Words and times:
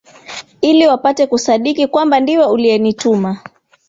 ili 0.61 0.87
wapate 0.87 1.27
kusadiki 1.27 1.87
kwamba 1.87 2.19
ndiwe 2.19 2.45
uliyenituma 2.45 3.37